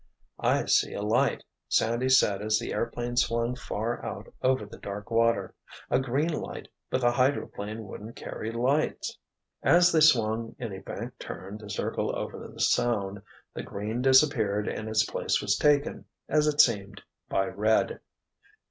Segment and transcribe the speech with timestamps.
[0.39, 5.11] "I see a light," Sandy said as the airplane swung far out over the dark
[5.11, 5.53] water.
[5.91, 9.19] "A green light, but the hydroplane wouldn't carry lights."
[9.61, 13.21] As they swung in a banked turn to circle over the Sound,
[13.53, 17.99] the green disappeared and its place was taken, as it seemed, by red.